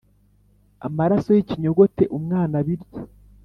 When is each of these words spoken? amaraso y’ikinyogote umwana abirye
amaraso 0.87 1.29
y’ikinyogote 1.33 2.03
umwana 2.17 2.53
abirye 2.61 2.97